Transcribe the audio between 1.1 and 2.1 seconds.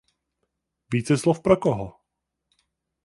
slov pro koho?